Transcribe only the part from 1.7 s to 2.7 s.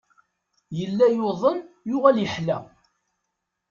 yuɣal yeḥla.